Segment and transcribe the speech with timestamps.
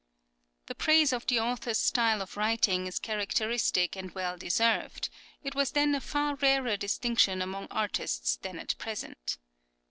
[0.65, 5.09] The praise of the author's style of writing is characteristic and well deserved;
[5.43, 9.37] it was then a far rarer distinction among artists than at present.